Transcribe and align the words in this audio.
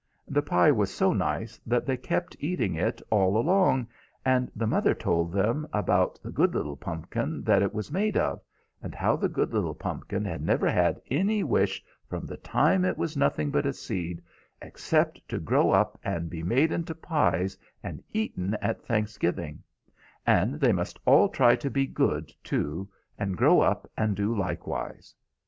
The 0.27 0.41
pie 0.41 0.71
was 0.71 0.91
so 0.91 1.13
nice 1.13 1.59
that 1.63 1.85
they 1.85 1.95
kept 1.95 2.35
eating 2.39 2.75
at 2.79 3.01
it 3.01 3.07
all 3.11 3.37
along, 3.37 3.87
and 4.25 4.51
the 4.55 4.65
mother 4.65 4.95
told 4.95 5.31
them 5.31 5.67
about 5.71 6.19
the 6.23 6.31
good 6.31 6.55
little 6.55 6.75
pumpkin 6.75 7.43
that 7.43 7.61
it 7.61 7.71
was 7.71 7.91
made 7.91 8.17
of, 8.17 8.41
and 8.81 8.95
how 8.95 9.15
the 9.15 9.29
good 9.29 9.53
little 9.53 9.75
pumpkin 9.75 10.25
had 10.25 10.41
never 10.41 10.67
had 10.71 10.99
any 11.11 11.43
wish 11.43 11.83
from 12.09 12.25
the 12.25 12.37
time 12.37 12.83
it 12.83 12.97
was 12.97 13.15
nothing 13.15 13.51
but 13.51 13.67
a 13.67 13.73
seed, 13.73 14.23
except 14.59 15.21
to 15.29 15.37
grow 15.37 15.69
up 15.69 15.99
and 16.03 16.31
be 16.31 16.41
made 16.41 16.71
into 16.71 16.95
pies 16.95 17.55
and 17.83 18.03
eaten 18.11 18.55
at 18.59 18.81
Thanksgiving; 18.83 19.61
and 20.25 20.55
they 20.59 20.71
must 20.71 20.99
all 21.05 21.29
try 21.29 21.55
to 21.57 21.69
be 21.69 21.85
good, 21.85 22.33
too, 22.43 22.89
and 23.19 23.37
grow 23.37 23.59
up 23.59 23.87
and 23.95 24.15
do 24.15 24.35
likewise. 24.35 25.13